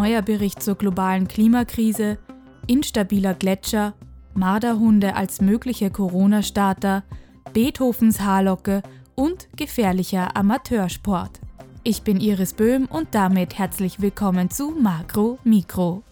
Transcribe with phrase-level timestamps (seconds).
[0.00, 2.16] Neuer Bericht zur globalen Klimakrise,
[2.66, 3.92] instabiler Gletscher,
[4.32, 7.04] Marderhunde als mögliche Corona-Starter,
[7.52, 8.82] Beethovens Haarlocke
[9.14, 11.40] und gefährlicher Amateursport.
[11.84, 16.02] Ich bin Iris Böhm und damit herzlich willkommen zu Makro Mikro.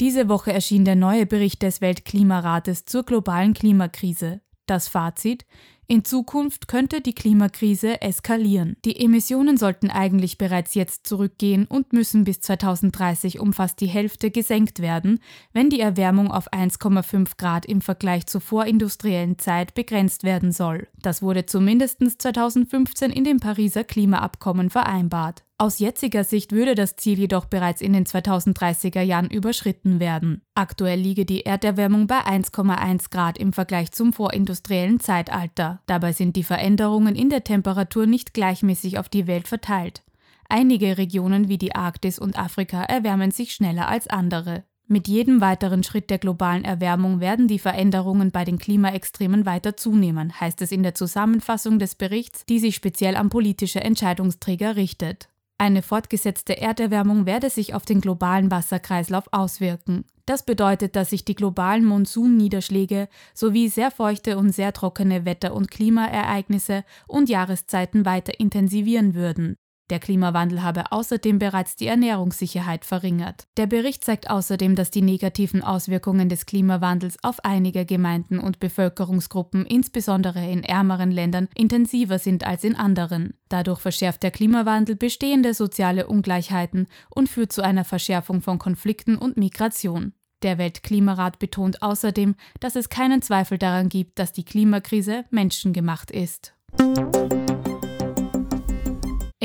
[0.00, 4.40] Diese Woche erschien der neue Bericht des Weltklimarates zur globalen Klimakrise.
[4.64, 5.44] Das Fazit,
[5.90, 8.76] in Zukunft könnte die Klimakrise eskalieren.
[8.84, 14.30] Die Emissionen sollten eigentlich bereits jetzt zurückgehen und müssen bis 2030 um fast die Hälfte
[14.30, 15.18] gesenkt werden,
[15.54, 20.88] wenn die Erwärmung auf 1,5 Grad im Vergleich zur vorindustriellen Zeit begrenzt werden soll.
[21.00, 25.47] Das wurde zumindest 2015 in dem Pariser Klimaabkommen vereinbart.
[25.60, 30.42] Aus jetziger Sicht würde das Ziel jedoch bereits in den 2030er Jahren überschritten werden.
[30.54, 35.82] Aktuell liege die Erderwärmung bei 1,1 Grad im Vergleich zum vorindustriellen Zeitalter.
[35.86, 40.04] Dabei sind die Veränderungen in der Temperatur nicht gleichmäßig auf die Welt verteilt.
[40.48, 44.62] Einige Regionen wie die Arktis und Afrika erwärmen sich schneller als andere.
[44.86, 50.40] Mit jedem weiteren Schritt der globalen Erwärmung werden die Veränderungen bei den Klimaextremen weiter zunehmen,
[50.40, 55.28] heißt es in der Zusammenfassung des Berichts, die sich speziell an politische Entscheidungsträger richtet.
[55.60, 60.04] Eine fortgesetzte Erderwärmung werde sich auf den globalen Wasserkreislauf auswirken.
[60.24, 65.68] Das bedeutet, dass sich die globalen Monsunniederschläge sowie sehr feuchte und sehr trockene Wetter- und
[65.68, 69.56] Klimaereignisse und Jahreszeiten weiter intensivieren würden.
[69.90, 73.46] Der Klimawandel habe außerdem bereits die Ernährungssicherheit verringert.
[73.56, 79.64] Der Bericht zeigt außerdem, dass die negativen Auswirkungen des Klimawandels auf einige Gemeinden und Bevölkerungsgruppen,
[79.64, 83.34] insbesondere in ärmeren Ländern, intensiver sind als in anderen.
[83.48, 89.38] Dadurch verschärft der Klimawandel bestehende soziale Ungleichheiten und führt zu einer Verschärfung von Konflikten und
[89.38, 90.12] Migration.
[90.42, 96.52] Der Weltklimarat betont außerdem, dass es keinen Zweifel daran gibt, dass die Klimakrise menschengemacht ist.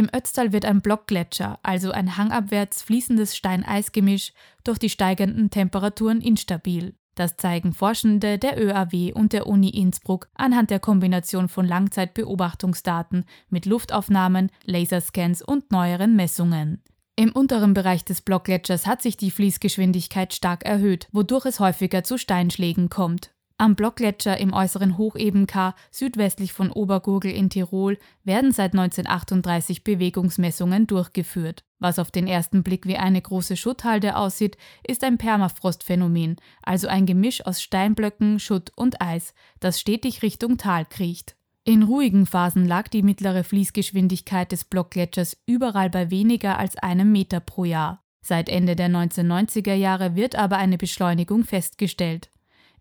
[0.00, 4.32] Im Ötztal wird ein Blockgletscher, also ein hangabwärts fließendes Steineisgemisch,
[4.64, 6.94] durch die steigenden Temperaturen instabil.
[7.16, 13.66] Das zeigen Forschende der ÖAW und der Uni Innsbruck anhand der Kombination von Langzeitbeobachtungsdaten mit
[13.66, 16.82] Luftaufnahmen, Laserscans und neueren Messungen.
[17.16, 22.16] Im unteren Bereich des Blockgletschers hat sich die Fließgeschwindigkeit stark erhöht, wodurch es häufiger zu
[22.16, 23.34] Steinschlägen kommt.
[23.60, 31.62] Am Blockgletscher im äußeren Hochebenkar südwestlich von Obergurgel in Tirol werden seit 1938 Bewegungsmessungen durchgeführt.
[31.78, 34.56] Was auf den ersten Blick wie eine große Schutthalde aussieht,
[34.88, 40.86] ist ein Permafrostphänomen, also ein Gemisch aus Steinblöcken, Schutt und Eis, das stetig Richtung Tal
[40.86, 41.36] kriecht.
[41.64, 47.40] In ruhigen Phasen lag die mittlere Fließgeschwindigkeit des Blockgletschers überall bei weniger als einem Meter
[47.40, 48.02] pro Jahr.
[48.22, 52.30] Seit Ende der 1990er Jahre wird aber eine Beschleunigung festgestellt.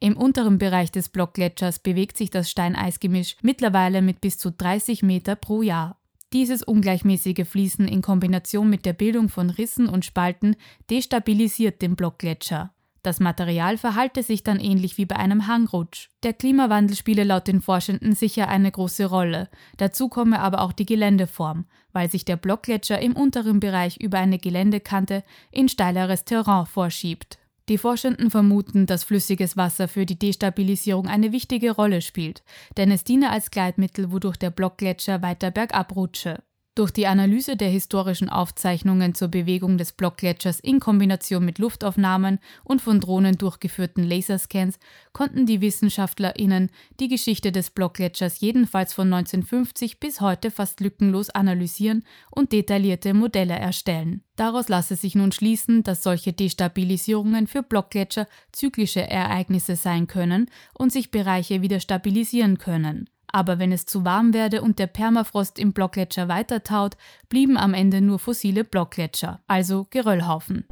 [0.00, 5.36] Im unteren Bereich des Blockgletschers bewegt sich das Steineisgemisch mittlerweile mit bis zu 30 Meter
[5.36, 5.98] pro Jahr.
[6.32, 10.56] Dieses ungleichmäßige Fließen in Kombination mit der Bildung von Rissen und Spalten
[10.90, 12.72] destabilisiert den Blockgletscher.
[13.02, 16.08] Das Material verhalte sich dann ähnlich wie bei einem Hangrutsch.
[16.24, 19.48] Der Klimawandel spiele laut den Forschenden sicher eine große Rolle.
[19.76, 24.40] Dazu komme aber auch die Geländeform, weil sich der Blockgletscher im unteren Bereich über eine
[24.40, 27.38] Geländekante in steileres Terrain vorschiebt.
[27.68, 32.44] Die Forschenden vermuten, dass flüssiges Wasser für die Destabilisierung eine wichtige Rolle spielt,
[32.76, 36.42] denn es diene als Gleitmittel, wodurch der Blockgletscher weiter bergab rutsche.
[36.76, 42.82] Durch die Analyse der historischen Aufzeichnungen zur Bewegung des Blockgletschers in Kombination mit Luftaufnahmen und
[42.82, 44.78] von Drohnen durchgeführten Laserscans
[45.14, 46.68] konnten die WissenschaftlerInnen
[47.00, 53.54] die Geschichte des Blockgletschers jedenfalls von 1950 bis heute fast lückenlos analysieren und detaillierte Modelle
[53.54, 54.22] erstellen.
[54.36, 60.92] Daraus lasse sich nun schließen, dass solche Destabilisierungen für Blockgletscher zyklische Ereignisse sein können und
[60.92, 63.08] sich Bereiche wieder stabilisieren können.
[63.36, 66.96] Aber wenn es zu warm werde und der Permafrost im Blockgletscher weitertaut,
[67.28, 70.64] blieben am Ende nur fossile Blockgletscher, also Geröllhaufen.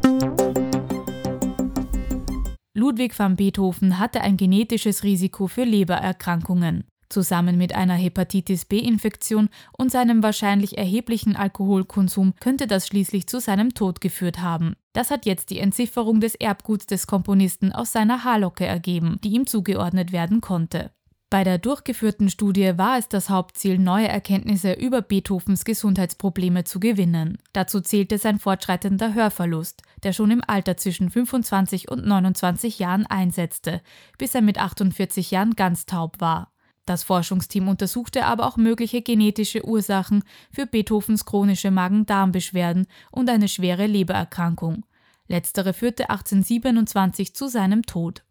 [2.73, 6.85] Ludwig van Beethoven hatte ein genetisches Risiko für Lebererkrankungen.
[7.11, 13.75] Zusammen mit einer Hepatitis B-Infektion und seinem wahrscheinlich erheblichen Alkoholkonsum könnte das schließlich zu seinem
[13.75, 14.75] Tod geführt haben.
[14.95, 19.47] Das hat jetzt die Entzifferung des Erbguts des Komponisten aus seiner Haarlocke ergeben, die ihm
[19.47, 20.93] zugeordnet werden konnte.
[21.35, 27.39] Bei der durchgeführten Studie war es das Hauptziel, neue Erkenntnisse über Beethovens Gesundheitsprobleme zu gewinnen.
[27.53, 33.81] Dazu zählte sein fortschreitender Hörverlust, der schon im Alter zwischen 25 und 29 Jahren einsetzte,
[34.17, 36.53] bis er mit 48 Jahren ganz taub war.
[36.87, 40.23] Das Forschungsteam untersuchte aber auch mögliche genetische Ursachen
[40.53, 44.87] für Beethovens chronische Magen-Darm-Beschwerden und eine schwere Lebererkrankung.
[45.27, 48.23] Letztere führte 1827 zu seinem Tod.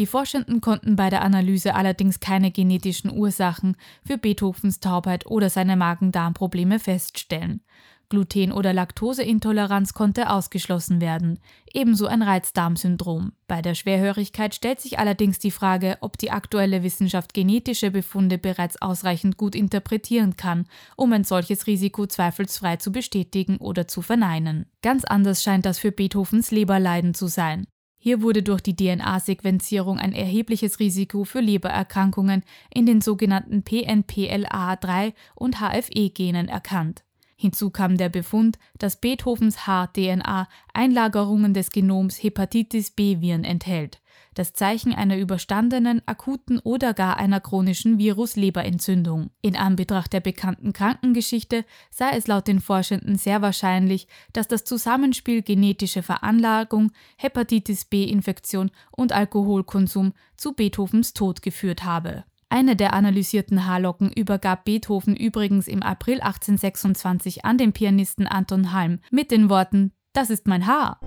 [0.00, 5.76] Die Forschenden konnten bei der Analyse allerdings keine genetischen Ursachen für Beethovens Taubheit oder seine
[5.76, 7.60] Magen-Darm-Probleme feststellen.
[8.08, 11.38] Gluten- oder Laktoseintoleranz konnte ausgeschlossen werden,
[11.74, 13.32] ebenso ein Reizdarmsyndrom.
[13.46, 18.80] Bei der Schwerhörigkeit stellt sich allerdings die Frage, ob die aktuelle Wissenschaft genetische Befunde bereits
[18.80, 20.64] ausreichend gut interpretieren kann,
[20.96, 24.64] um ein solches Risiko zweifelsfrei zu bestätigen oder zu verneinen.
[24.80, 27.66] Ganz anders scheint das für Beethovens Leberleiden zu sein.
[28.02, 35.60] Hier wurde durch die DNA-Sequenzierung ein erhebliches Risiko für Lebererkrankungen in den sogenannten PNPLA3 und
[35.60, 37.04] HFE-Genen erkannt.
[37.36, 44.00] Hinzu kam der Befund, dass Beethovens Haar-DNA Einlagerungen des Genoms Hepatitis B-Viren enthält,
[44.34, 49.30] das Zeichen einer überstandenen, akuten oder gar einer chronischen Virus-Leberentzündung.
[49.42, 55.42] In Anbetracht der bekannten Krankengeschichte sei es laut den Forschenden sehr wahrscheinlich, dass das Zusammenspiel
[55.42, 62.24] genetische Veranlagung, Hepatitis B-Infektion und Alkoholkonsum zu Beethovens Tod geführt habe.
[62.52, 68.98] Eine der analysierten Haarlocken übergab Beethoven übrigens im April 1826 an den Pianisten Anton Halm
[69.10, 70.98] mit den Worten Das ist mein Haar.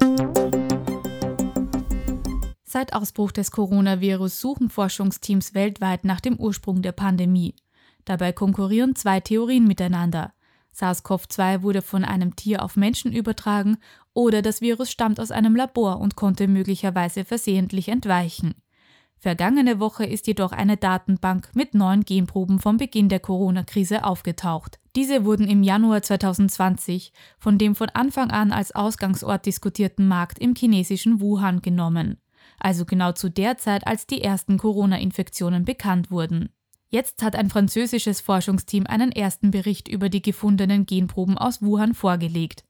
[2.73, 7.53] Seit Ausbruch des Coronavirus suchen Forschungsteams weltweit nach dem Ursprung der Pandemie.
[8.03, 10.33] Dabei konkurrieren zwei Theorien miteinander.
[10.71, 13.77] SARS-CoV-2 wurde von einem Tier auf Menschen übertragen
[14.13, 18.55] oder das Virus stammt aus einem Labor und konnte möglicherweise versehentlich entweichen.
[19.19, 24.79] Vergangene Woche ist jedoch eine Datenbank mit neun Genproben vom Beginn der Corona-Krise aufgetaucht.
[24.95, 30.55] Diese wurden im Januar 2020 von dem von Anfang an als Ausgangsort diskutierten Markt im
[30.55, 32.17] chinesischen Wuhan genommen,
[32.59, 36.49] also genau zu der Zeit, als die ersten Corona-Infektionen bekannt wurden.
[36.89, 42.63] Jetzt hat ein französisches Forschungsteam einen ersten Bericht über die gefundenen Genproben aus Wuhan vorgelegt.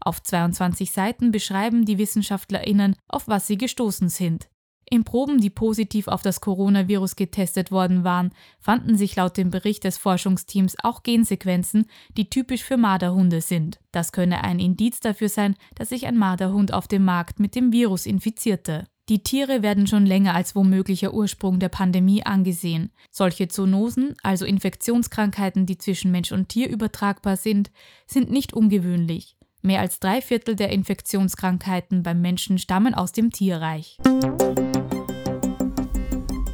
[0.00, 4.50] Auf 22 Seiten beschreiben die WissenschaftlerInnen, auf was sie gestoßen sind.
[4.92, 9.84] In Proben, die positiv auf das Coronavirus getestet worden waren, fanden sich laut dem Bericht
[9.84, 13.78] des Forschungsteams auch Gensequenzen, die typisch für Marderhunde sind.
[13.92, 17.72] Das könne ein Indiz dafür sein, dass sich ein Marderhund auf dem Markt mit dem
[17.72, 18.84] Virus infizierte.
[19.10, 22.92] Die Tiere werden schon länger als womöglicher Ursprung der Pandemie angesehen.
[23.10, 27.72] Solche Zoonosen, also Infektionskrankheiten, die zwischen Mensch und Tier übertragbar sind,
[28.06, 29.36] sind nicht ungewöhnlich.
[29.62, 33.98] Mehr als drei Viertel der Infektionskrankheiten beim Menschen stammen aus dem Tierreich.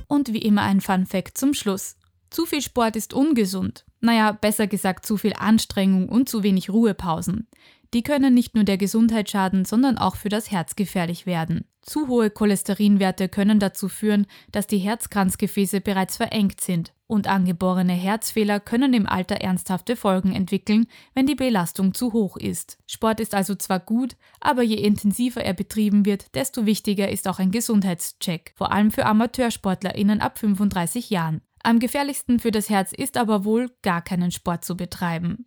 [0.08, 1.98] Und wie immer ein Fun Fact zum Schluss.
[2.30, 3.84] Zu viel Sport ist ungesund.
[4.00, 7.48] Naja, besser gesagt zu viel Anstrengung und zu wenig Ruhepausen.
[7.94, 11.64] Die können nicht nur der Gesundheit schaden, sondern auch für das Herz gefährlich werden.
[11.82, 18.58] Zu hohe Cholesterinwerte können dazu führen, dass die Herzkranzgefäße bereits verengt sind und angeborene Herzfehler
[18.58, 22.78] können im Alter ernsthafte Folgen entwickeln, wenn die Belastung zu hoch ist.
[22.86, 27.38] Sport ist also zwar gut, aber je intensiver er betrieben wird, desto wichtiger ist auch
[27.38, 31.40] ein Gesundheitscheck, vor allem für Amateursportlerinnen ab 35 Jahren.
[31.62, 35.44] Am gefährlichsten für das Herz ist aber wohl, gar keinen Sport zu betreiben.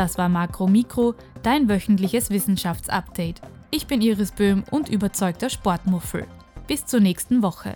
[0.00, 3.42] Das war Makro Mikro, dein wöchentliches Wissenschaftsupdate.
[3.70, 6.26] Ich bin Iris Böhm und überzeugter Sportmuffel.
[6.66, 7.74] Bis zur nächsten Woche.